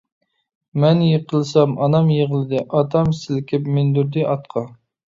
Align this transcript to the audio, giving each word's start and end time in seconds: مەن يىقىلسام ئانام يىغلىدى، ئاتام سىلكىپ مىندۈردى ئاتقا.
مەن 0.83 1.03
يىقىلسام 1.07 1.77
ئانام 1.87 2.11
يىغلىدى، 2.15 2.65
ئاتام 2.75 3.15
سىلكىپ 3.23 3.73
مىندۈردى 3.79 4.29
ئاتقا. 4.35 4.69